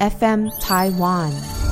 [0.00, 1.63] FM Taiwan。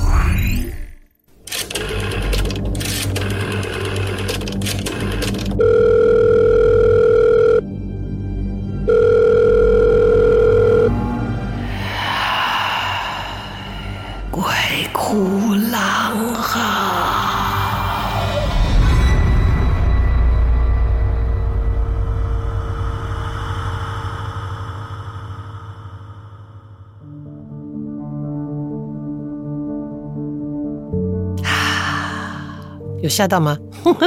[33.03, 33.57] 有吓到吗？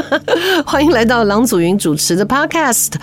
[0.65, 2.87] 欢迎来到郎祖云主持的 Podcast《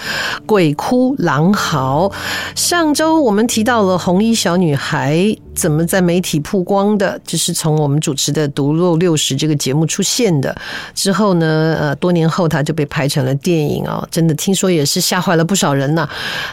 [0.47, 2.07] 鬼哭狼嚎》。
[2.55, 10.55] 上周我们提到了红衣小女孩怎么在媒体曝光的，就是从我们主持的《独漏六十》这个节目出现的。
[10.93, 16.07] 之后呢，呃，多年后他就被拍成了电影哦，真的听说也是吓坏了不少人呐。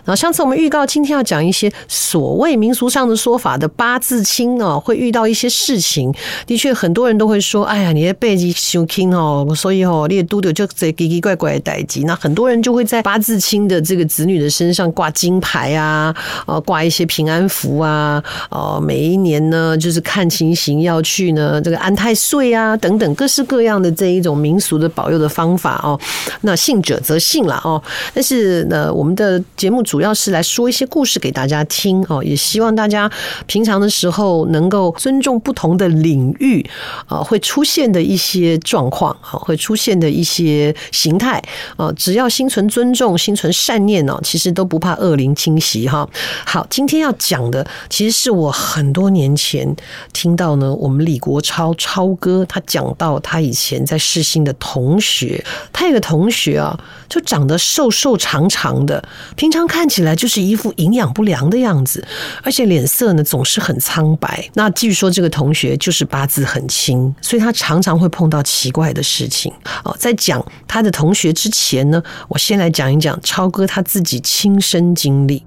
[0.05, 6.13] 然后上次我们预告今天要讲一些所谓民俗上的说法的八字轻哦，会遇到一些事情。
[6.47, 16.15] 的确，很多人都会说：“哎呀，你的背脊伤轻哦。”所以哦，列都的就这奇奇怪怪的代志，那很多人就会在八字轻的这个子女的身上挂金牌啊，
[16.47, 25.97] 呃，挂一些平安符啊，呃，每一年呢，就是看情形要去呢这个安太岁啊等等各式各样的这一种民俗的保佑的方法哦。
[26.41, 27.81] 那信者则信了哦，
[28.13, 33.09] 但是呢，我们的节目主要是来说一些故事给大家听哦，也希望大家
[33.47, 36.69] 平常的时候能够尊重不同的领域
[37.07, 41.41] 啊，会出现的一些状况会出现的一些形态
[41.77, 46.09] 啊，只要心存尊重、心存善念哦，其实都不怕恶灵侵袭哈。
[46.45, 49.77] 好，今天要讲的其实是我很很多年前
[50.15, 59.05] 听到呢，我们李国超超哥他讲到他以前在世新的同学，他有个同学啊，就长得瘦瘦长长的，
[59.37, 62.03] 平常看起来就是一副营养不良的样子，
[62.43, 64.49] 而且脸色呢总是很苍白。
[64.55, 69.53] 那据说这个同学就是八字很轻，所以他常常会碰到奇怪的事情。
[69.85, 75.45] 哦，在讲他的同学之前呢，我先来讲一讲超哥他自己亲身经历。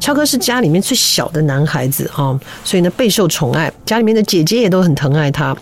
[0.00, 5.56] 超哥是家里面最小的男孩子啊，所以呢备受宠爱，家里面的姐姐也都很疼爱他。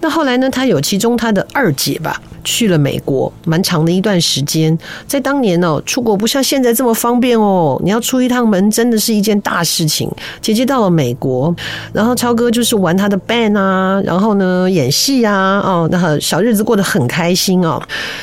[0.00, 2.20] 那后来呢，他有其中他的二姐吧。
[2.44, 4.76] 去了美国，蛮长的一段时间。
[5.06, 7.80] 在当年哦，出国不像现在这么方便哦。
[7.84, 10.10] 你要出一趟门，真的是一件大事情。
[10.40, 11.54] 姐姐到了美国，
[11.92, 17.80] 然后超哥就是玩他的 band 啊，然后呢演戏啊，哦，那小日子过得很开心哦。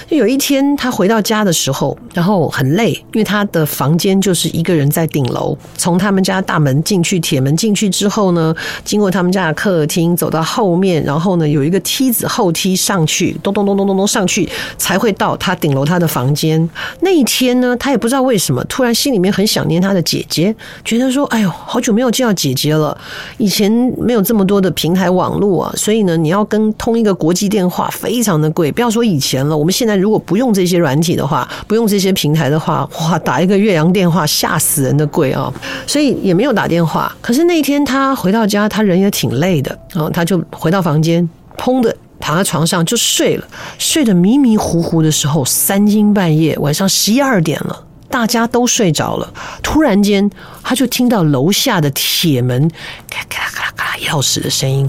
[0.09, 5.57] 有一天他回到家的时候，然后很累，因为他的房间就是一个人在顶楼。
[5.77, 8.53] 从他们家大门进去，铁门进去之后呢，
[8.83, 14.09] 经过他们家的客厅，走到后面，然后呢有一个梯子后梯上去，咚咚咚咚咚咚。
[14.09, 16.67] 上去才会到他顶楼他的房间。
[17.01, 22.97] 那一天呢，他也不知道为什么，突然心里面很想念他的姐姐，觉得说：“哎呦，好久没有见到姐姐了。
[23.37, 28.71] 以前没有这么多的平台网络啊，所以呢，你要跟通一个国际电话非常的贵。
[28.71, 35.48] 不要说以前了，我们现在如果不用这些软体的话，不用这些平台的话，哇，打一个越洋电话吓死人的贵啊！
[35.87, 37.15] 所以也没有打电话。
[37.21, 41.27] 可是那一天他回到家，他人也挺累的然后，他就回到房间，
[41.57, 41.95] 砰的。
[42.21, 49.33] 躺在床上就睡了，睡得迷迷糊糊的时候，三更半夜，晚上十一二点了，大家都睡着了。
[49.63, 50.29] 突然间，
[50.61, 52.69] 他就听到楼下的铁门
[53.09, 54.87] 咔咔咔咔钥匙的声音，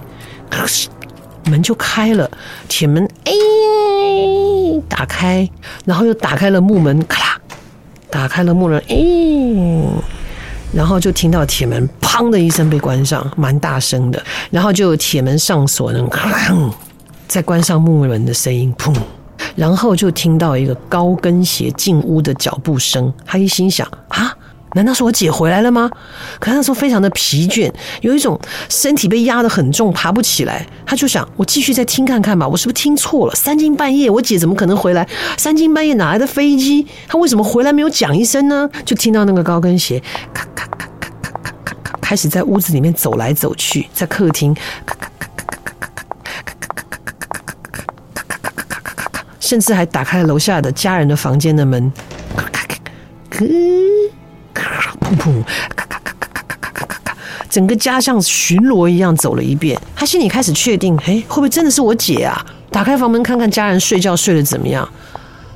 [1.44, 2.28] 门就开了，
[2.69, 3.32] 铁门哎
[4.88, 5.48] 打开，
[5.84, 7.41] 然后又打开了木门，咔啦，
[8.10, 8.97] 打开了木门哎，
[10.73, 16.71] 然后就听到铁门砰的一声被关上，蛮大声的，然后就有铁门上锁的咔啦。
[17.27, 18.95] 再关上木门的声音，砰！
[19.55, 23.13] 然后就听到一个高跟鞋进屋的脚步声。
[23.25, 24.37] 他一心想：啊，
[24.75, 25.91] 难道是我姐回来了吗？
[26.39, 27.73] 可他那时候非常的疲倦，
[28.03, 30.65] 有一种身体被压得很重，爬不起来。
[30.87, 33.35] 他就想：我继续再听看看吧，我是不是听错了？
[33.35, 35.09] 三更半夜，我姐怎么可能回来？
[35.37, 36.87] 三更半夜哪来的飞机？
[37.09, 38.69] 他为什么回来没有讲一声呢？
[38.85, 40.01] 就听到那个高跟鞋
[40.33, 44.55] 咔咔咔咔咔咔咔咔，开始在屋子里面走来走去，在客厅
[44.87, 45.09] 咔咔。
[49.41, 51.93] 甚至还打开了楼下的家人的房间的门，
[52.37, 52.77] 咔咔
[53.31, 53.45] 咔，
[55.16, 57.16] 咔咔，咔咔咔咔咔咔咔咔，
[57.48, 59.80] 整个家像巡逻一样走了一遍。
[59.95, 62.45] 他心里开始确定，哎，会不会真的是我姐啊？
[62.71, 64.89] 打开房门看看家人睡觉睡得怎么样。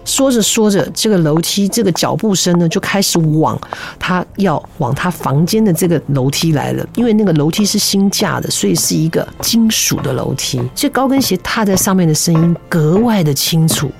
[0.04, 3.58] 说着说着，这个楼梯这个脚步声呢，就开始往
[3.98, 6.86] 他要往他房间的这个楼梯来了。
[6.94, 13.90] 因为那个楼梯是新架的，所以是一个金属的楼梯，这高跟鞋踏在上面的声音格外的清楚。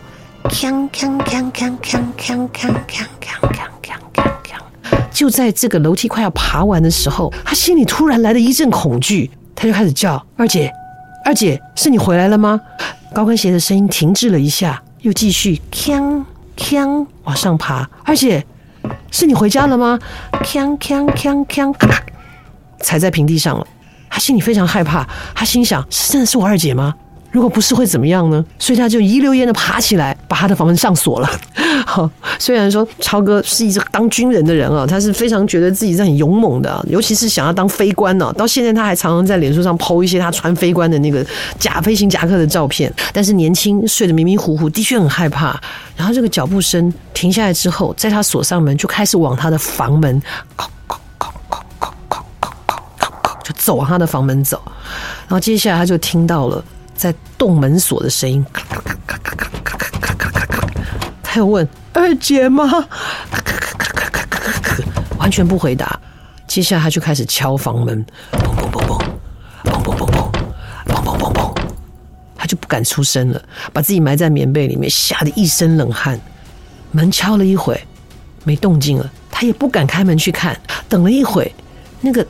[5.10, 10.72] 就在这个楼梯快要爬完的时候，他心里突然来了一阵恐惧，他就开始叫：“二姐，
[11.24, 12.60] 二姐，是你回来了吗？”
[13.14, 16.24] 高跟鞋的声音停滞了一下，又继续锵
[16.56, 17.88] 锵往上爬。
[18.04, 18.44] 二姐，
[19.12, 19.98] 是你回家了吗？
[20.42, 21.72] 锵锵锵锵，
[22.80, 23.64] 踩在平地上了。
[24.10, 26.94] 他心里非常害怕，他心想：是真的是我二姐吗？
[27.34, 28.44] 如果不是会怎么样呢？
[28.60, 31.28] 所以他就一溜烟的爬起来，把他的房门上锁了。
[31.84, 32.08] 好，
[32.38, 38.32] 虽然说超哥是一个当军人的人啊，他是非常觉得自己是很勇猛的，尤其是想要当飞官呢。
[38.34, 41.26] 到现在他还常常在脸书上 PO 一些他穿飞官的那个
[41.58, 42.92] 假飞行夹克的照片。
[43.12, 45.60] 但是年轻睡得迷迷糊糊，的确很害怕。
[45.96, 50.22] 然后这个脚步声停下来之后，在他锁上门，就开始往他的房门。
[53.42, 54.62] 就走往他的房门走，
[55.26, 56.64] 然后接下来他就听到了
[57.04, 60.68] 在动门锁的声音，咔咔咔咔咔咔咔咔咔咔咔，
[61.22, 62.64] 他又问二姐吗？
[65.18, 66.00] 完全不回答。
[66.46, 68.02] 接下来他就开始敲房门，
[68.32, 68.98] 砰砰砰砰，
[69.64, 70.32] 砰砰砰砰，
[70.86, 71.54] 砰砰砰砰，
[72.36, 76.18] 他就不敢出声了，把自己埋在棉被里面，吓得一身冷汗。
[76.90, 77.78] 门敲了一会，
[78.44, 80.58] 没动静了，他也不敢开门去看。
[80.88, 81.54] 等了一会，
[82.00, 82.26] 那个。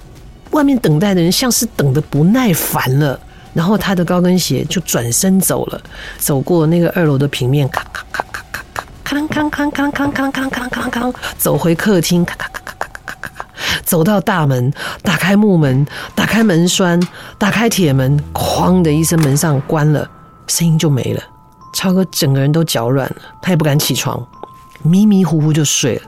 [0.50, 3.18] 外面等待的人像是等的不耐烦了，
[3.54, 5.80] 然后他的高跟鞋就转身走了，
[6.18, 13.46] 走过那个二楼的平面，咔咔咔咔咔咔，咔啷咔啷咔啷咔啷咔啷咔啷咔啷咔啷咔啷，走回客厅，咔咔咔咔咔咔咔咔，
[13.84, 14.72] 走到大门，
[15.02, 17.00] 打开木门，打开门栓，
[17.38, 20.06] 打开铁门，哐的一声，门上关了，
[20.48, 21.22] 声音就没了。
[21.72, 24.20] 超哥整个人都脚软了，他也不敢起床，
[24.82, 26.02] 迷迷糊糊就睡了。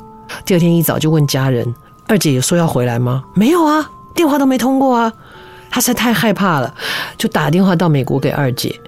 [0.45, 1.75] 第二天一早就问家人
[2.09, 5.13] ：“二姐有说要回来吗？”“没有啊。”电话都没通过啊，
[5.71, 6.75] 他实在太害怕了，
[7.19, 8.79] 就打电话到美国给二姐，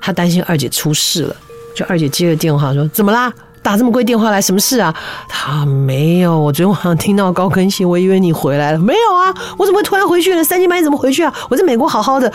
[0.00, 1.36] 他担心二姐出事了，
[1.76, 3.32] 就二姐接了电话说：“怎么啦？
[3.62, 4.92] 打这么贵电话来，什么事啊？”
[5.28, 10.42] 他没有，我昨天晚上听到高跟鞋，我以为你回来了，没有啊，我怎么会突然回去呢？
[10.44, 11.32] 三更半夜怎么回去啊？
[11.48, 12.32] 我在美国好好的，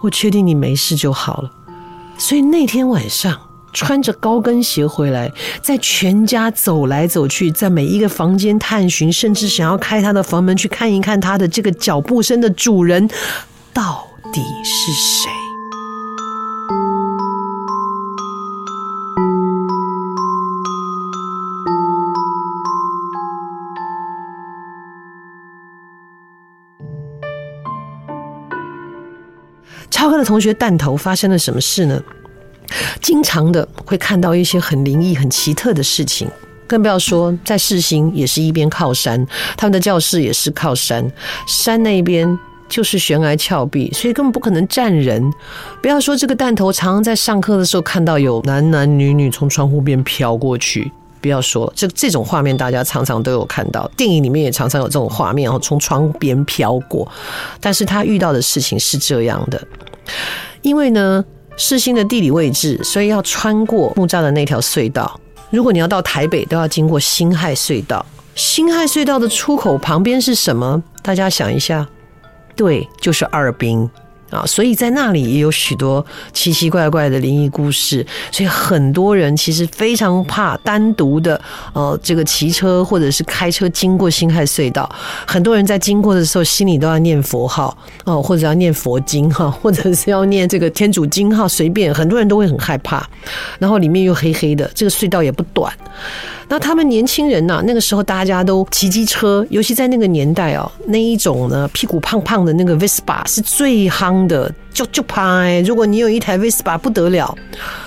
[0.00, 1.50] 我确定你没事就好了，
[2.16, 3.36] 所以那天晚上。
[3.72, 5.32] 穿着高跟鞋回来，
[5.62, 13.08] 在全家走来走去，在每一个房间探寻，甚至想要开他的房门去看一看他的这个脚步声的主人
[13.72, 15.30] 到底是谁？
[29.90, 32.02] 超哥的同学弹头发生了什么事呢？
[33.00, 36.28] 经常的会看到一些很灵异、很奇特的事情，
[36.66, 39.26] 更不要说在世新也是一边靠山，
[39.56, 41.10] 他们的教室也是靠山，
[41.46, 42.38] 山那边
[42.68, 45.22] 就是悬崖峭壁，所以根本不可能站人。
[45.82, 50.90] 不要说这个弹头，常常在上课的时候看到有男男女女从窗户边飘过去。
[51.20, 57.06] 不要说这这种画面，大家常常都有看到，电影里面也常常有这种画面，然后从窗边飘过。
[57.60, 59.62] 但是他遇到的事情是这样的，
[60.62, 61.24] 因为呢。
[61.56, 65.20] 世新的地理位置，所以要穿过木栅的那条隧道。
[65.50, 68.04] 如果你要到台北，都要经过辛亥隧道。
[68.34, 70.82] 辛亥隧道的出口旁边是什么？
[71.02, 71.86] 大家想一下，
[72.56, 73.88] 对，就是二兵。
[74.32, 81.40] 啊，所以在那里也有许多奇奇怪怪的灵异故事，所以很多人其实非常怕单独的，
[81.74, 84.90] 呃，这个骑车或者是开车经过辛亥隧道。
[85.26, 93.06] 很多人在经过的时候，心里都要念佛号，哦，或者要念佛经哈，或者是要念这个天主经哈，随便，很多人都会很害怕。
[93.58, 95.70] 然后里面又黑黑的，这个隧道也不短。
[96.52, 105.64] 那他们年轻人呐、啊，那个时候大家都骑机车，尤其在那个年代哦，那一种呢，屁股胖胖的那个 Vespa 是最夯的，就就拍。
[105.66, 107.34] 如果你有一台 Vespa 不得了，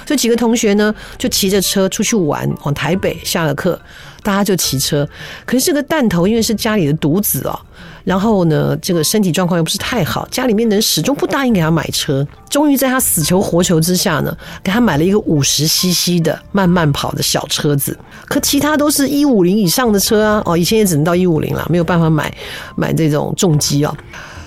[0.03, 3.79] 这几个同学呢就骑着车出去玩，往台北下了课，
[4.23, 5.07] 大家就骑车。
[5.45, 7.59] 可是这个弹头因为是家里的独子哦。
[8.05, 12.25] 然后呢，这个身体状况又不是太好，家里面人始终不答应给他买车。
[12.49, 17.97] 终于在他死求活求之下呢，给他买了一个五十 CC 的慢慢跑的小车子。
[18.25, 22.31] 可其他都是一五零以上的车啊，哦，以前也只能到一五零了，没有办法买
[22.75, 23.97] 买这种重机哦。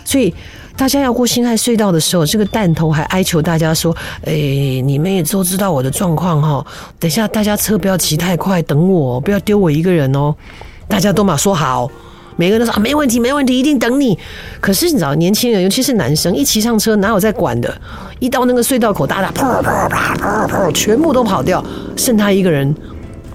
[0.04, 0.32] 所以
[0.76, 6.64] 大家要过辛亥隧道的时候，这个弹头还哀求大家说：“哎，你们也都知道我的状况哈，
[7.00, 10.32] 等下大家车不要骑太快，等我，不要丢我一个人哦。”
[10.86, 11.90] 大家都嘛说好。
[12.38, 14.16] 每个人都说啊，没问题，没问题，一定等你。
[14.60, 17.80] 可是你知道，年轻人尤其是男生，一骑上车哪有在管的？
[18.20, 21.64] 一到那个隧道口，大家砰砰砰砰砰，全部都跑掉，
[21.96, 22.72] 剩他一个人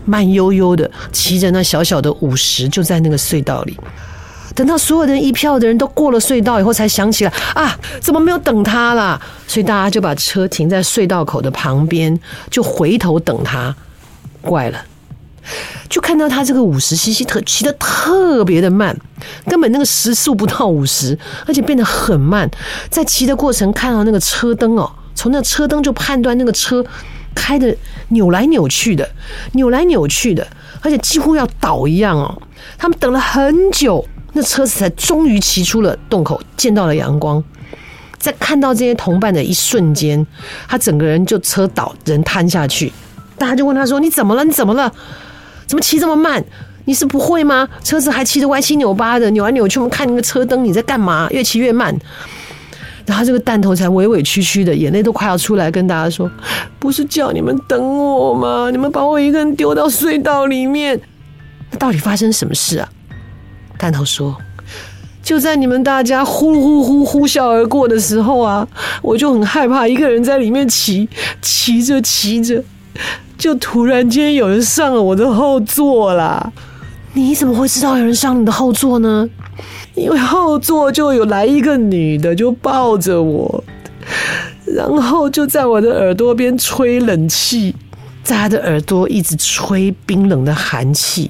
[0.05, 3.77] 慢悠悠的骑着那小小的五十，就在那个隧道里。
[4.55, 9.19] 等到所有的一票的人都过了隧道以后，才想起来啊，怎么没有等他啦？
[9.47, 12.17] 所以大家就把车停在隧道口的旁边，
[12.49, 13.75] 就回头等他。
[14.41, 14.79] 怪了。
[15.89, 18.97] 就看到他这个五十 CC 特骑得特别的慢，
[19.45, 22.49] 根本那个时速不到五十，而且变得很慢。
[22.89, 26.85] 在骑的过程看到那个车灯哦，从那车灯就判断那个车
[27.35, 27.75] 开的
[28.09, 29.09] 扭来扭去的，
[29.53, 30.47] 扭来扭去的，
[30.81, 32.41] 而且几乎要倒一样哦。
[32.77, 37.43] 他们等了很久，那车子才终于骑出了洞口，见到了阳光。
[38.17, 40.25] 在看到这些同伴的一瞬间，
[40.67, 42.91] 他整个人就车倒，人瘫下去。
[43.37, 44.45] 大家就问他说：“你怎么了？
[44.45, 44.89] 你怎么了？
[45.73, 46.43] 怎么骑这么慢？
[46.85, 47.67] 你是不会吗？
[47.83, 49.79] 车子还骑得歪七扭八的，扭来扭去。
[49.79, 51.27] 我们看那个车灯，你在干嘛？
[51.31, 51.97] 越骑越慢。”
[53.07, 56.29] 然后这个弹头才委委屈屈的，眼泪都快要出来，跟大家说
[56.77, 58.69] ：“不是叫你们等我吗？
[58.69, 61.01] 你们把我一个人丢到隧道里面，
[61.71, 62.87] 那到底发生什么事啊？”
[63.79, 64.37] 弹头说。
[65.23, 68.67] 就在你们大家呼呼呼呼啸而过的时候啊，
[69.01, 71.07] 我就很害怕，一个人在里面骑，
[71.41, 72.61] 骑着骑着，
[73.37, 76.51] 就突然间有人上了我的后座啦。
[77.13, 79.29] 你怎么会知道有人上你的后座呢？
[79.93, 83.63] 因为后座就有来一个女的，就抱着我，
[84.65, 87.75] 然后就在我的耳朵边吹冷气，
[88.23, 91.29] 在她的耳朵一直吹冰冷的寒气。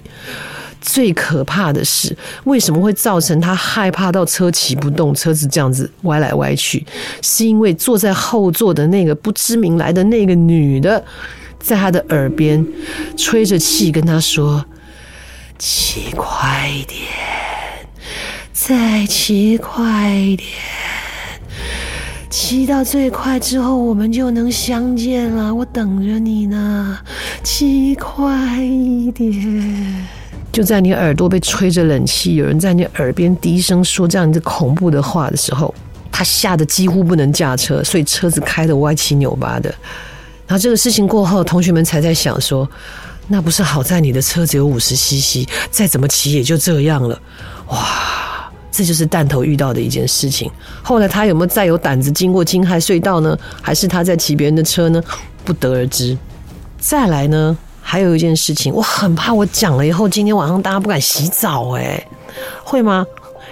[0.80, 6.86] 最可怕的是，为什么会造成他害怕到车骑不动，车子这样子歪来歪去？
[7.22, 11.02] 是因为坐在后座的那个不知名来的那个女的，
[11.64, 12.66] 在他的耳边
[13.16, 14.66] 吹着气，跟他说
[15.58, 17.00] ：“骑快一点，
[18.52, 20.50] 再骑快一点，
[22.30, 25.56] 骑到最快之后，我们就能相见了。
[25.56, 27.00] 我等着你呢，
[27.42, 30.06] 骑快一点。”
[30.52, 35.74] 就在你耳朵被吹着冷气，有人在你耳边低声说这样子恐怖的话的时候，
[36.12, 39.74] 他吓得几乎不能驾车，所以车子开得歪七扭八的。
[40.48, 42.68] 然后这个事情过后，同学们才在想说，
[43.28, 47.20] 那不是好在你的车只有五十 CC，再怎么骑也就这样了。
[47.68, 50.52] 哇，这就是弹头遇到的一件事情。
[50.82, 53.38] 后来他有没有再有胆子经过金海隧道呢？
[53.62, 55.02] 还是他在骑别人的车呢？
[55.46, 56.18] 不得而知。
[56.78, 57.58] 再来呢？
[57.82, 62.06] 还有一件事情，我很怕我讲了以后，今天晚上大家不敢洗澡，哎，
[62.64, 63.06] 会吗？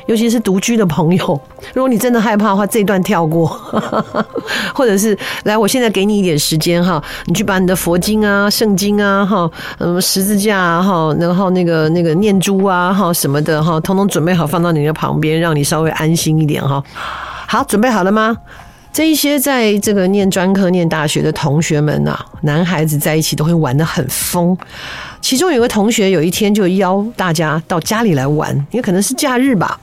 [0.07, 1.41] 尤其是独居的朋友，
[1.73, 3.47] 如果你真的害怕的话，这一段跳过，
[4.73, 16.83] 或者是来，我现在给你一点时间哈，你去把你的佛经啊、圣经啊、哈，嗯，十字架啊、哈，然后那个那个念珠啊、哈什么的哈，通通准备好放到你的旁边，让你稍微安心一点哈。
[17.47, 18.35] 好，准备好了吗？
[18.93, 24.57] 这一些在这个念专科、念大学的同学们啊，男孩子在一起都会玩的很疯。
[25.21, 29.79] 其中有个同学有一天就邀大家到家里来玩，也可能是假日吧。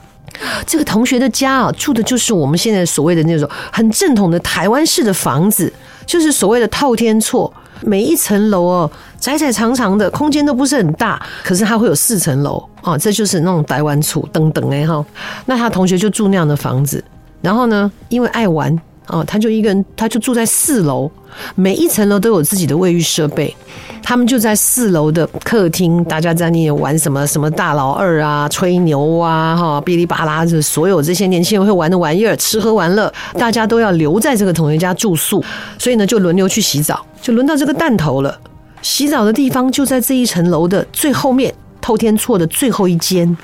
[0.65, 5.71] 这个同学的家啊，住的就是我们现在所谓的那种很正统的台湾式的房子，
[6.05, 15.05] 就是所谓的套天厝，每一层楼哦，窄窄长长的，空间都不是很大，可是它会有四层楼啊，这就是那种台湾厝等等哎哈。
[15.45, 17.03] 那他同学就住那样的房子，
[17.41, 18.79] 然后呢，因为爱玩。
[19.09, 21.09] 哦，他就一个人，他就住在四楼，
[21.55, 23.55] 每一层楼都有自己的卫浴设备。
[24.01, 35.43] 他们就在四楼的客厅，大家在那里玩什么什么大老二啊、吹牛啊、哈哔哩吧啦，这所有这些年轻人会玩的玩意儿，吃喝玩乐，大家都要留在这个同学家住宿，
[35.77, 38.39] 所以呢，就轮流去洗澡，就轮到这个弹头了。
[38.81, 43.37] 洗澡的地方就在这一层楼的最后面，透天厝的最后一间。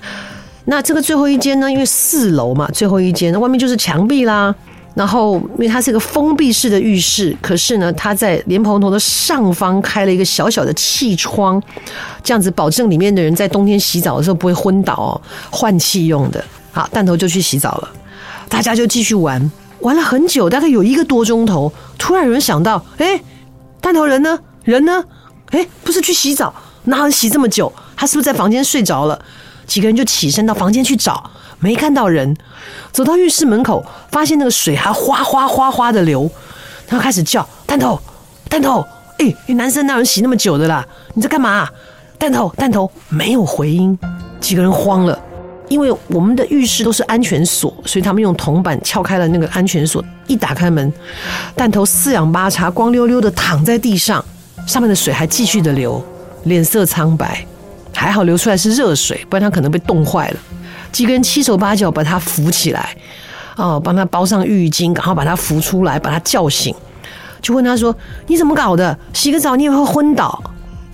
[0.65, 4.55] 那这个最后一间呢，因为四楼嘛，最后一间，外面就是墙壁啦。
[4.95, 11.61] 然后，因为它是一个封闭式的浴室，可是呢，它在莲蓬头的上方开了一个小小的气窗，
[12.23, 15.21] 这样子保证里面的人在冬天洗澡的时候不会昏倒哦，
[15.51, 16.41] 换气用的。
[16.71, 17.89] 好，弹头就去洗澡了，
[18.47, 21.71] 大家就继续玩，玩了很久，大概有一个多钟头。
[21.97, 23.21] 突然有人想到，哎，
[23.81, 24.39] 弹头人呢？
[24.63, 25.03] 人呢？
[25.51, 26.53] 哎，不是去洗澡，
[26.85, 27.71] 哪能洗这么久？
[27.97, 29.19] 他是不是在房间睡着了？
[29.67, 31.29] 几个人就起身到房间去找。
[31.59, 32.35] 没看到人，
[32.91, 36.29] 走到浴室门口，发现那个水还哗哗哗哗的流，
[36.87, 37.99] 他开始叫弹头，
[38.49, 38.85] 弹头，
[39.17, 40.85] 哎，你男生哪有洗那么久的啦？
[41.13, 41.67] 你在干嘛？
[42.17, 43.97] 弹头，弹头，没有回音，
[44.39, 45.19] 几个人慌了，
[45.67, 50.91] 因为我们的浴室都是安全锁，所以他们用铜板撬开了那个安全锁，一打开门，
[51.55, 54.23] 弹头四仰八叉，光溜溜的躺在地上，
[54.65, 56.03] 上面的水还继续的流，
[56.43, 57.45] 脸色苍白，
[57.93, 60.37] 还好流出来是热水，不然他可能被冻坏了。
[60.95, 62.95] 几个人七手八脚把他扶起来，
[63.57, 66.73] 哦，帮他包上浴巾，然后把他扶出来，把他叫醒，
[67.41, 67.93] 就问他说
[68.27, 68.97] ：“你怎么搞的？
[69.11, 70.41] 洗个澡你也会昏倒？”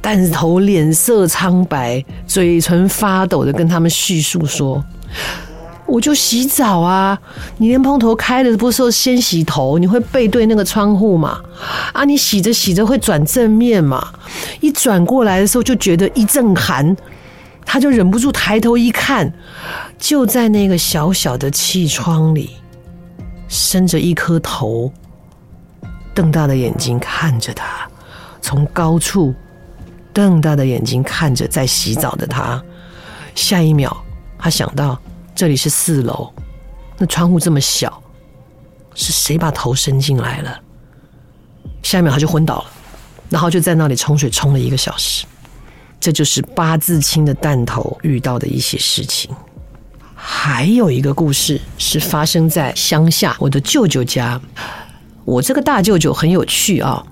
[0.01, 4.83] 弹头脸色苍白，嘴唇发抖的跟他们叙述说
[5.85, 7.15] ：“我就洗澡啊，
[7.57, 11.39] 你连蓬头开的不是说先洗头，你会背对那个窗户嘛？
[11.93, 14.03] 啊，你洗着洗着会转正面嘛？
[14.61, 16.97] 一转过来的时候就觉得一阵寒，
[17.65, 19.31] 他就忍不住抬头一看，
[19.97, 22.57] 就在那个小小的气窗里，
[23.47, 24.91] 伸着一颗头，
[26.13, 27.87] 瞪大的眼睛看着他，
[28.41, 29.33] 从高处
[30.13, 32.61] 瞪大的眼睛看着在洗澡的他，
[33.35, 33.95] 下一秒
[34.37, 34.99] 他想到。
[35.33, 36.31] 这里是四楼，
[36.97, 38.03] 那窗户这么小，
[38.93, 40.59] 是谁把头伸进来了？
[41.81, 42.65] 下一秒他就昏倒了，
[43.29, 45.25] 然后就在那里冲水冲了一个小时。
[46.01, 49.29] 这就是八字轻的弹头遇到的一些事情。
[50.15, 54.41] 还有一个故事是发生在乡下，我的舅舅家。
[55.25, 57.03] 我这个大舅舅很有趣啊。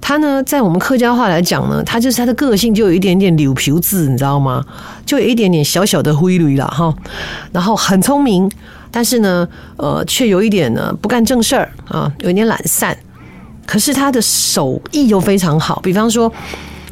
[0.00, 4.64] 他呢，在我们客家话来讲呢，他就是他的个性就有一点点柳皮子，你知道吗？
[5.06, 6.94] 就有一点点小小的灰驴了哈。
[7.52, 8.50] 然后很聪明，
[8.90, 12.96] 但是呢，呃，却有一点呢不干正事儿啊，有一点懒散。
[13.64, 16.32] 可是他的手艺又非常好，比方说。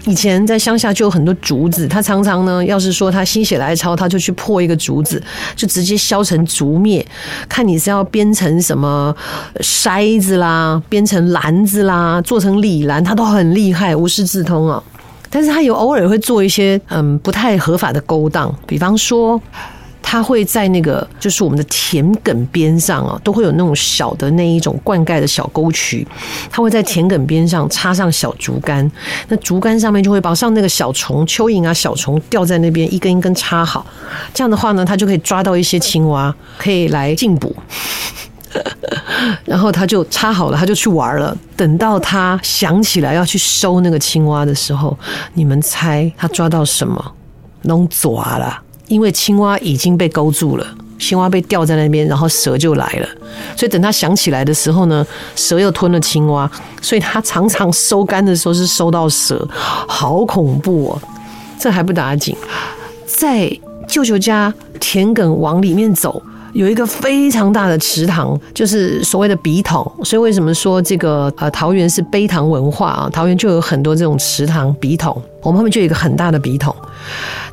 [0.04, 5.22] 以前在乡下就有很多竹子，他常常呢，要是说他心血来潮，他就去破一个竹子，
[5.54, 7.04] 就直接削成竹篾，
[7.48, 9.14] 看你是要编成什么
[9.60, 14.82] 筛子啦，编成篮子啦，做成礼篮，他都很厉害，无师自通啊。
[15.30, 19.40] 但是他有偶尔会做一些嗯不太合法的勾当，比方说。
[20.02, 26.06] 他会在那个就是我们的田埂边上啊，都会有那种小的那一种灌溉的小沟渠，
[26.50, 28.90] 他会在田埂边上插上小竹竿，
[29.28, 33.86] 那竹竿上面就会绑上那个小虫、蚯蚓啊、小虫吊在那边，一根一根插好，
[34.34, 37.54] 这样的话呢，他就可以抓到一些青蛙，可以来进补。
[39.46, 41.34] 然后他就插好了，他就去玩了。
[41.56, 44.98] 等到他想起来要去收那个青蛙的时候，
[45.32, 47.02] 你们猜他抓到什么？
[47.62, 48.60] 弄抓了。
[48.92, 50.66] 因为青蛙已经被勾住了，
[50.98, 53.08] 青蛙被吊在那边，然后蛇就来了。
[53.56, 56.50] 所以等他想起来的时候呢，蛇又吞了青蛙，
[56.82, 59.48] 所以他常常收竿的时候是收到蛇，
[59.88, 61.02] 好恐怖哦！
[61.58, 62.36] 这还不打紧，
[63.06, 63.50] 在
[63.88, 66.22] 舅舅家田埂往里面走，
[66.52, 69.90] 有一个非常大的池塘，就是所谓的笔筒。
[70.04, 73.10] 所以为什么说这个呃桃园是陂塘文化啊？
[73.12, 76.74] 桃园就有很多这种池塘笔筒，我们后面就有一个很大的笔筒。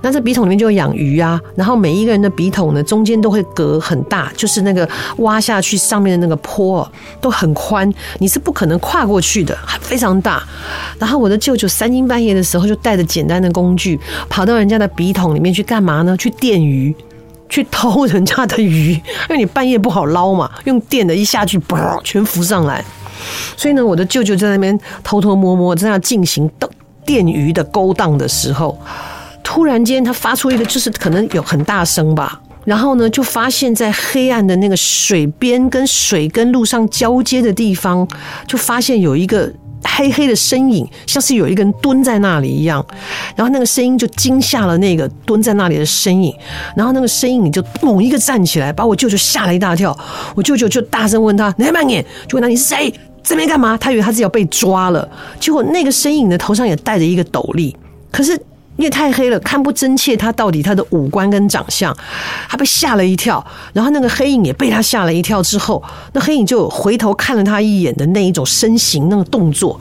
[0.02, 10.44] 那这笔筒里面就养鱼啊，然后每一个人的笔筒呢，中间都会隔很大，就是那个挖下去上面的那个坡都很宽，你是不可能跨过去的，非常大。
[10.98, 16.16] 然后我的舅舅三更半夜的时候就带着简单的工具跑到人家的笔筒里面去干嘛呢？
[16.18, 16.96] 去电鱼，
[17.50, 22.84] 去偷人家的鱼，因为你半夜不好捞嘛，用电的一下去，嘣，全浮上来。
[23.58, 26.50] 所以呢，我的舅舅在那边偷偷摸摸在那进行
[27.06, 28.80] 电鱼的勾当的时候。
[29.42, 38.08] 突然间，他发出一个，就是可能有很大声吧，然后呢，就发现，在黑暗的那个水边跟水跟路上交接的地方，
[38.46, 39.52] 就发现有一个
[39.84, 42.86] 黑黑的身影，像是有一个人蹲在那里一样。
[43.36, 46.34] 然后那个声音就惊吓了那个蹲在那里的身影，
[46.76, 49.98] 然后那个身影就猛一个站起来，把我舅舅吓了一大跳。
[50.36, 52.94] 我舅舅就大声问他：“你慢点！”就问他：“你是谁？
[53.24, 55.08] 这边干嘛？”他以为他自己要被抓了，
[55.40, 57.76] 结果那个身影的头上也戴着一个斗笠，
[58.12, 58.40] 可是。
[58.80, 61.94] 因为太黑了，看不真切，他到底他的五官跟长相，
[62.48, 65.44] 他被吓了一跳，然后那个黑影也被他吓了一跳。
[65.44, 69.78] 之后，那黑影就回头看了他一眼的那一种身形、那个动作，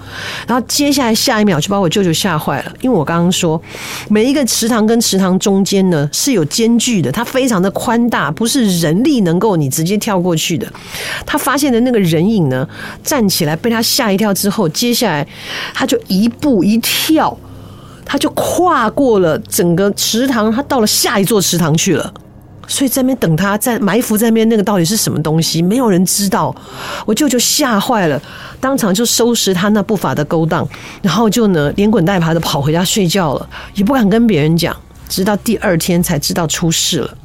[0.48, 2.72] 然后接下来下一秒就把我舅舅吓坏了。
[2.80, 3.62] 因为我刚刚说，
[4.08, 10.66] 每一个池塘跟池塘中间呢是有间距的，它非常的宽大，不是人力能够你直接跳过去的。
[11.24, 12.68] 他发现的那个人影呢，
[13.04, 15.24] 站起来被他吓一跳之后，接下来
[15.72, 17.38] 他就一步一跳。
[18.08, 22.12] 他就跨过了整个池塘，他到了下一座池塘去了。
[22.66, 26.54] 所以在那边等他，在埋伏在那边那个到底是什么东西，没有人知道。
[27.06, 28.20] 我舅舅吓坏了，
[28.60, 30.66] 当场就收拾他那不法的勾当，
[31.00, 34.74] 然后就呢连滚带爬的跑回家睡觉了，也不敢跟别人讲。
[35.08, 37.16] 直到第二天才知道出事了。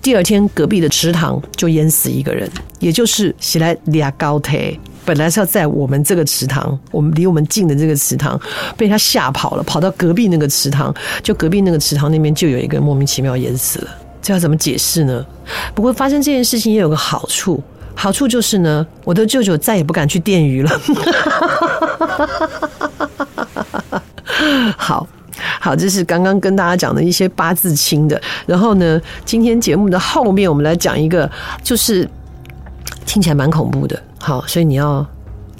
[0.00, 4.78] 第二天隔壁的池塘就淹死一个人，也就是起来俩高铁。
[5.06, 8.38] 本来是要在我们这个池塘，我们离我们近的这个池塘，
[8.76, 10.92] 被他吓跑了，跑到隔壁那个池塘，
[11.22, 13.88] 就隔壁那个池塘那边就有一个莫名其妙淹死了，
[14.20, 15.24] 这要怎么解释呢？
[15.74, 17.62] 不过发生这件事情也有个好处，
[17.94, 20.70] 好处就是呢，我的舅舅再也不敢去电鱼了。
[24.76, 25.06] 好
[25.60, 31.30] 好，这是刚刚跟大家讲的一些八字轻的，然后呢，今天节目的后面我们来讲一个，
[31.62, 32.08] 就是
[33.04, 34.02] 听起来蛮恐怖的。
[34.26, 35.06] 好，所以你要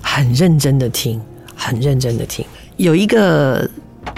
[0.03, 1.21] 很认真的听，
[1.55, 2.45] 很认真的听。
[2.77, 3.65] 有一个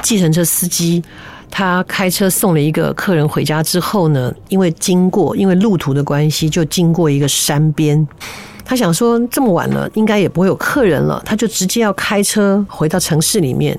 [0.02, 1.02] 计程车司机，
[1.50, 8.08] 他开车送了一个客人回家之后呢，因为经过，因为路途的关系，就经过一个山边。
[8.64, 13.78] 他想说这么晚了，应该也不会有客人了，他就直接要开车回到城市里面。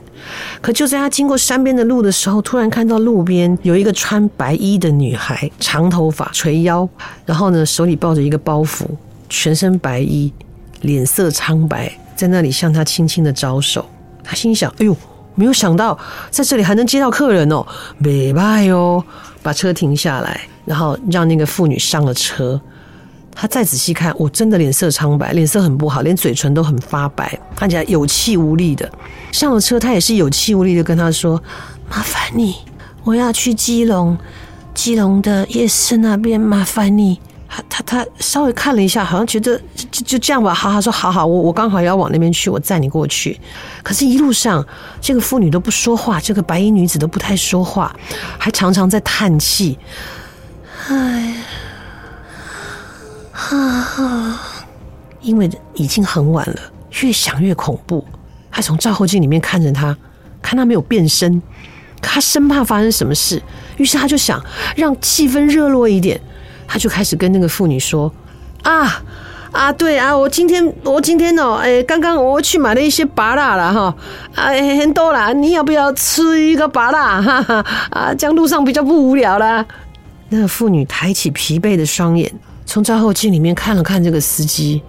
[0.61, 6.87] 可就在他经过山边的路的时候，突然看到路边有一个穿白衣的女孩，长头发垂腰，
[7.25, 8.83] 然后呢手里抱着一个包袱，
[9.29, 10.31] 全身白衣，
[10.81, 13.85] 脸色苍白，在那里向他轻轻的招手。
[14.23, 14.95] 他心想：哎呦，
[15.35, 15.97] 没有想到
[16.29, 17.65] 在这里还能接到客人哦，
[17.97, 19.03] 没拜哦，
[19.41, 22.59] 把车停下来，然后让那个妇女上了车。
[23.33, 28.89] 他再仔细看，我真的脸色苍白，脸色很不好，连嘴唇都很发白，看起来有气无力的。
[29.31, 31.41] 上了车，他也是有气无力的跟他说
[31.89, 32.55] ：“麻烦你，
[33.05, 34.17] 我要去基隆，
[34.73, 40.53] 基隆的夜市那边，麻烦你。”他他他稍微看了一下，好像觉得就就这样吧。
[40.53, 43.39] 好好说，好好，我我刚好要往那边去，我载你过去。
[43.83, 44.65] 可是，一路上
[45.01, 47.93] 这个妇女都不说话，这个白衣女子都不太说话，
[48.37, 49.77] 还常常在叹气。
[50.87, 51.35] 哎。
[53.51, 54.39] 啊！
[55.21, 56.59] 因为已经很晚了，
[57.01, 58.05] 越想越恐怖。
[58.51, 59.97] 他从照后镜里面看着他，
[60.41, 61.41] 看他没有变身，
[62.01, 63.41] 他生怕发生什么事，
[63.77, 64.43] 于是他就想
[64.75, 66.19] 让气氛热络一点，
[66.71, 68.13] 他就开始跟那个妇女说
[68.61, 69.01] ：“啊
[69.51, 73.95] 啊，对啊，我今天我今天哦，哎，刚刚我去买了一些芭乐了哈，
[74.35, 76.99] 哎，很多啦，你要不要吃一个芭乐？
[77.23, 79.65] 哈哈啊，这样路上比较不无聊啦。”
[80.29, 82.31] 那个妇女抬起疲惫的双眼。
[82.67, 84.83] 从照后镜里面看了看这个司机，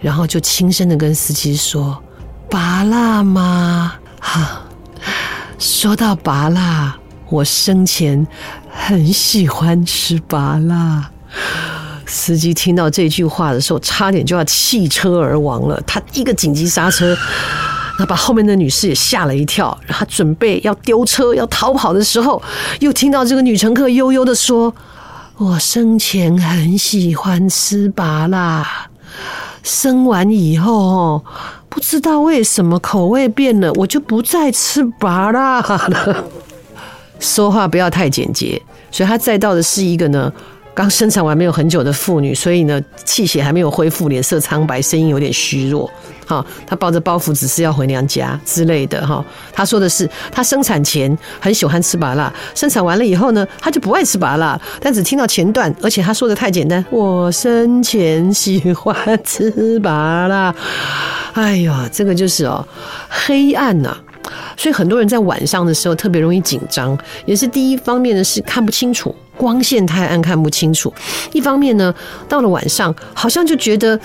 [0.00, 2.02] 然后就轻声的跟司机说
[2.48, 3.92] ：“芭乐吗？
[4.18, 4.62] 哈，
[5.58, 6.94] 说到芭乐，
[7.28, 8.26] 我生前
[8.76, 11.10] 很喜欢吃芭辣。”
[12.06, 15.80] 司机听到这句话的时候，差点就要弃车而亡了。
[15.86, 17.16] 他一个紧急刹车，
[17.98, 19.76] 那把后面的女士也吓了一跳。
[19.88, 22.40] 他准备要丢车要逃跑的时候，
[22.78, 24.72] 又听到这个女乘客悠悠的说。
[25.38, 28.88] 我生前很喜欢吃芭辣，
[29.62, 31.24] 生完以后哦，
[31.68, 36.24] 不知道为什么口味变了，我就不再吃芭辣了。
[37.20, 40.32] 说话不要太简洁，所以他载到的是一个呢。
[40.74, 45.90] 刚生产完没有很久的妇女，所以呢，气血还没有恢复，脸色苍白，声音有点虚弱。
[46.26, 49.06] 哈，她抱着包袱，只是要回娘家之类的。
[49.06, 49.24] 哈，
[49.54, 56.84] 她说的是，她生产前很喜欢吃芭乐，生产完了以后呢，她就不爱吃芭乐，但只听到前段，而且她说的太简单。
[56.90, 60.54] 我生前喜欢吃芭乐。
[61.32, 62.68] 哎呀，这个就是哦，
[63.08, 64.02] 黑暗呐、啊。
[64.56, 69.14] 所以很多人在晚上的时候特别容易紧张，也是第一方面的，是看不清楚。
[69.36, 70.92] 光线太暗，看不清楚。
[71.32, 71.94] 一方面呢，
[72.28, 73.98] 到了晚上，好像就觉得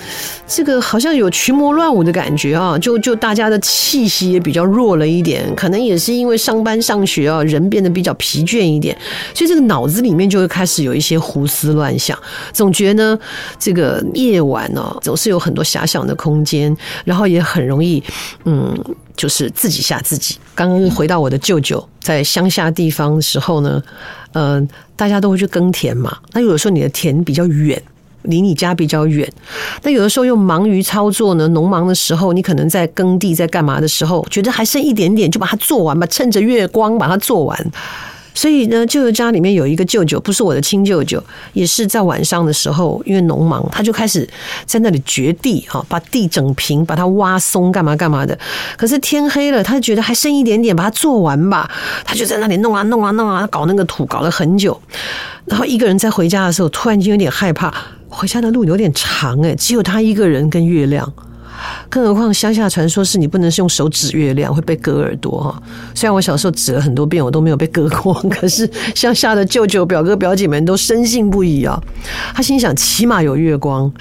[0.46, 5.52] 这个好像有群魔乱舞的感觉啊，就就大家的气息也比较弱了一点。
[5.56, 8.96] 可能也是因为上班上学啊，人变得比较疲倦一点，
[9.34, 12.18] 所以这个脑子里面就会开始有一些胡思乱想，
[12.52, 13.18] 总觉得呢，
[13.58, 18.02] 这个夜晚呢，总是有很多遐想的空间，然后也很容易，
[18.44, 18.78] 嗯。
[19.14, 20.36] 就是自己吓自己。
[20.54, 23.82] 刚刚回到我的舅舅在乡下地方的时候呢，
[24.32, 26.16] 嗯、大家都会去耕田嘛。
[26.32, 27.82] 那有的时候你的田比较远，
[28.22, 29.30] 离你家比较远。
[29.82, 37.72] 那有的时候又忙于操作呢，农忙的时候，你可能在耕地在干嘛的时候，觉得还剩一点点，就把它做完吧，趁着月光把它做完。
[38.34, 44.28] 所以呢，舅舅家里面有一个舅舅，不是我的亲舅舅，也是在晚上的时候，因为农忙，他就开始
[44.64, 48.38] 在那里掘地啊，把地整平，把它挖松，干嘛干嘛的。
[48.76, 51.70] 可是天黑了，他觉得还剩一点点，把它做完吧。
[52.04, 54.80] 他就在那里弄啊弄啊弄啊，搞那个土，搞了很久。
[55.44, 57.72] 然后一个人在回家的时候，突然间有点害怕，
[58.08, 61.12] 回家的路有点长诶，只有他一个人跟月亮。
[61.88, 65.62] 更何况乡下传说是你不能是用手指月亮，会被割耳朵哈。
[65.94, 71.80] 虽然我小时候指了很多遍，我都没有被割过，可是乡下的舅舅、表哥、表姐们都深信不疑啊。
[72.34, 73.92] 他心想起码有月光，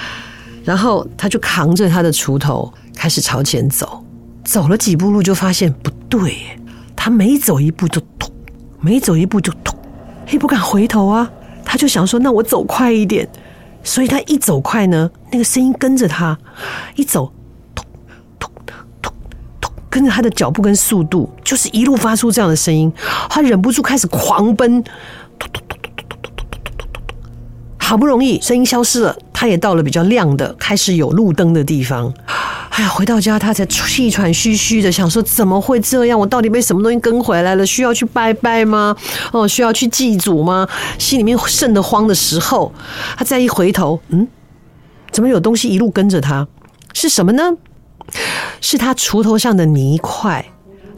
[0.63, 4.03] 然后他就扛着他的锄头开始朝前走。
[4.43, 6.35] 走了几步路就发现不对，
[6.95, 8.31] 他每走一步就痛，
[8.79, 9.77] 每走一步就痛，
[10.31, 11.29] 也不敢回头啊。
[11.63, 13.27] 他就想说，那我走快一点。
[13.83, 16.37] 所以他一走快呢，那个声音跟着他
[16.95, 17.31] 一走。
[19.91, 22.91] 跟着他的脚步跟速度，就是一路发出这样的声音，
[23.29, 24.81] 他忍不住开始狂奔，
[27.77, 32.11] 好不容易声音消失了，他也到了比较亮的、开始有路灯的地方。
[32.69, 36.17] 哎呀，回到家他才气喘吁吁的想说：怎么会这样？
[36.17, 37.65] 我到底被什么东西跟回来了？
[37.65, 38.95] 需要去拜拜吗？
[39.33, 40.65] 哦，需要去祭祖吗？
[40.97, 42.73] 心里面瘆得慌的时候，
[43.17, 44.25] 他再一回头，嗯，
[45.11, 46.47] 怎么有东西一路跟着他？
[46.93, 47.43] 是什么呢？
[48.59, 50.45] 是他锄头上的泥块，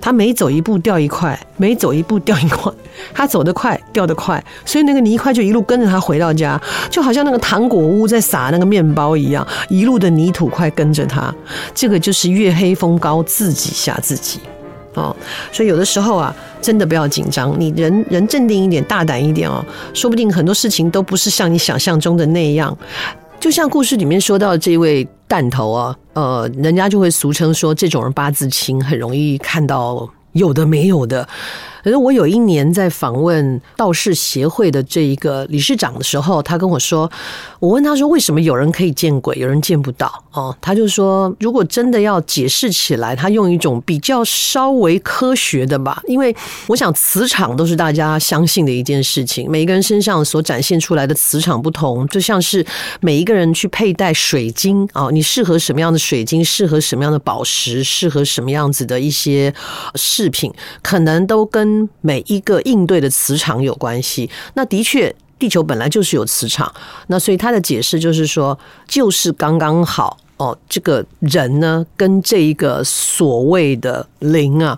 [0.01, 2.71] 他每走一步掉一块，每走一步掉一块，
[3.13, 11.33] 他走得快，掉得快，所以那个泥块就一路跟着他回到家，就好像那个糖果屋在撒那个面包一样，一路的泥土块跟着他。
[11.73, 14.39] 这个就是月黑风高，自己吓自己
[14.95, 15.15] 哦。
[15.51, 22.77] 所以有的时候啊，真的不要紧张，你人人镇定一点，大胆一点哦，说不定很多事情都不是像你想象中的那样。
[23.39, 31.27] 就像故事里面说到的这位弹头啊，呃，人家就会俗称说，这种人八字轻，很容易看到有的没有的。
[31.83, 37.11] 可是我有一年在访问道士协会的这一个理事长的时候，他跟我说，
[37.59, 40.23] 我问他说，为什么有人可以见鬼，有人见不到？
[40.31, 46.35] 哦，他就说，如果真的要解释起来，他用一种比较稍微科学的吧，因为
[46.67, 52.65] 我想磁场都是大家相信的一件事情，每一个人身上所展现出来的磁场不同，就像是
[53.01, 59.53] 每一个人去佩戴水晶啊，你适合什么样的水晶，适合什么样的宝石，适合什么样子的一些
[59.95, 66.73] 饰品，可能都跟每一个应对的磁场有关系，那的确，地球本来就是有磁场，
[67.07, 68.57] 那所以他的解释就是说，
[68.87, 74.77] 就是刚刚好哦，这个人呢，跟这一个所谓的灵啊。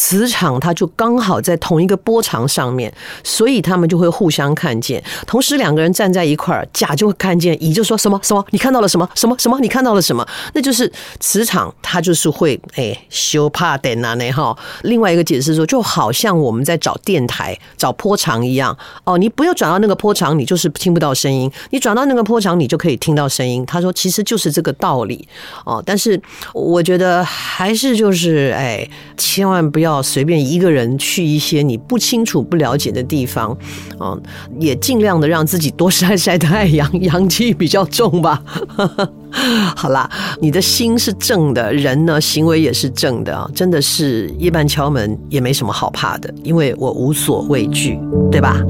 [0.00, 2.92] 磁场它就刚好在同一个波长上面，
[3.24, 5.02] 所以他们就会互相看见。
[5.26, 10.24] 同时两个人站在一块儿，甲就会看见乙，就说什么什么，你看到了什么什么什么，你看到了什么？
[10.54, 14.56] 那就是磁场，它就是会哎修怕点啊那哈。
[14.82, 23.66] 另外一个解释说，就好像我们在找电台找波长一样哦，你不要转到那个波长，你就是听不到声音；你转到那个波长，你就可以听到声音。
[23.66, 25.26] 他说，其实就是这个道理
[25.64, 25.82] 哦。
[25.84, 26.20] 但是
[26.54, 29.87] 我觉得还是就是哎，千万不要。
[29.88, 33.56] 要随便一个人去一些你不清楚、不了解的地方，
[33.98, 34.20] 嗯，
[34.60, 38.42] 也尽量的让自己多晒晒太阳，阳气比较重吧。
[39.76, 40.08] 好啦，
[40.40, 47.98] 你的心是正的，人呢，行为也是正的啊，真的是夜半敲门也没什么好怕的，因为我无所畏惧，
[48.30, 48.62] 对吧？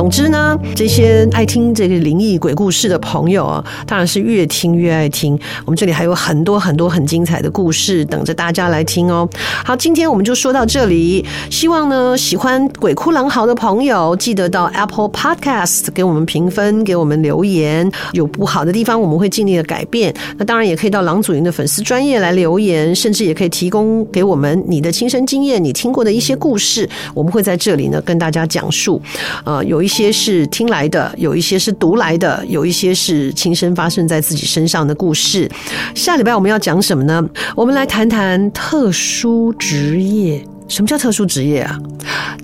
[0.00, 5.38] 总之呢，这些爱听这个灵异鬼故事的朋友啊，当然是越听越爱听。
[5.66, 9.28] 我们这里还有很多很多很精彩的故事等着大家来听哦。
[9.62, 11.22] 好，今天我们就说到这里。
[11.50, 17.92] 希望呢，喜欢鬼哭狼嚎的朋友，记得到 Apple Podcast 给我们评分，给我们留言。
[18.12, 20.14] 有不好的地方，我们会尽力的改变。
[20.38, 28.98] 那当然也可以到郎祖筠的粉丝专业来留言，甚至也可以提供给我们你的亲身经验，你听过的一些故事，我们会在这里呢跟大家讲述。
[29.44, 35.50] 呃，有一些是听来的，有一些是读来的，有一些是亲身发生在自己身上的故事。
[35.94, 37.28] 下礼拜我们要讲什么呢？
[37.56, 40.42] 我们来谈谈特殊职业。
[40.68, 41.76] 什么叫特殊职业啊？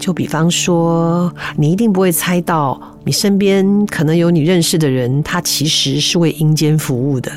[0.01, 7.31] 就比方说，你一定不会猜到，你身边可能有你认识的人，他其实是为阴间服务的。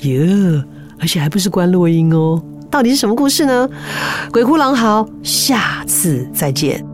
[0.00, 0.64] 哟，
[0.98, 2.42] 而且还不是关洛英哦。
[2.70, 3.68] 到底是什么故事呢？
[4.32, 6.93] 鬼哭狼嚎，下次再见。